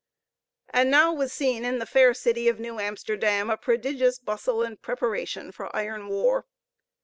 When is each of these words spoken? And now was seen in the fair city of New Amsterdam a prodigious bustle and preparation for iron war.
And 0.73 0.89
now 0.89 1.13
was 1.13 1.31
seen 1.31 1.63
in 1.63 1.77
the 1.77 1.85
fair 1.85 2.15
city 2.15 2.47
of 2.47 2.59
New 2.59 2.79
Amsterdam 2.79 3.51
a 3.51 3.55
prodigious 3.57 4.17
bustle 4.17 4.63
and 4.63 4.81
preparation 4.81 5.51
for 5.51 5.69
iron 5.75 6.07
war. 6.07 6.47